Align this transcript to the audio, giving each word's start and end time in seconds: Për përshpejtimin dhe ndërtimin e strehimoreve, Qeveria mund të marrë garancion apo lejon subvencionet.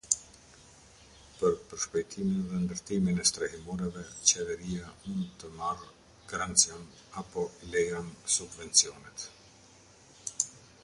Për 1.39 1.57
përshpejtimin 1.71 2.37
dhe 2.53 2.61
ndërtimin 2.61 3.19
e 3.23 3.25
strehimoreve, 3.29 4.05
Qeveria 4.31 4.87
mund 5.09 5.27
të 5.43 5.49
marrë 5.59 5.89
garancion 6.31 6.87
apo 7.23 7.43
lejon 7.75 8.09
subvencionet. 8.39 9.27